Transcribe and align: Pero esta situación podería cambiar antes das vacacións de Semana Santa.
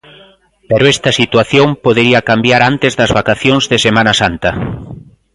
Pero 0.69 0.83
esta 0.95 1.11
situación 1.19 1.67
podería 1.85 2.25
cambiar 2.29 2.61
antes 2.71 2.93
das 2.99 3.11
vacacións 3.19 3.63
de 3.71 3.77
Semana 3.85 4.13
Santa. 4.21 4.49